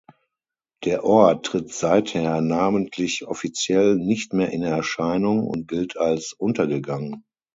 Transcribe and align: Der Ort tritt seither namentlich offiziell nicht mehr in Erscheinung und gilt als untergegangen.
Der 0.83 1.03
Ort 1.03 1.45
tritt 1.45 1.71
seither 1.71 2.41
namentlich 2.41 3.27
offiziell 3.27 3.97
nicht 3.97 4.33
mehr 4.33 4.49
in 4.49 4.63
Erscheinung 4.63 5.45
und 5.45 5.67
gilt 5.67 5.95
als 5.95 6.33
untergegangen. 6.33 7.23